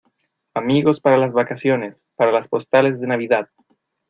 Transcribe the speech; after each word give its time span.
amigos 0.55 0.99
para 0.99 1.19
las 1.19 1.31
vacaciones, 1.31 2.01
para 2.15 2.31
las 2.31 2.47
postales 2.47 2.99
de 2.99 3.05
Navidad 3.05 3.49